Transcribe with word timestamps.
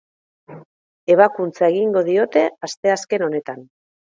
Ebakuntza 1.15 1.69
egingo 1.73 2.03
diote 2.09 2.45
asteazken 2.69 3.29
honetan. 3.29 3.65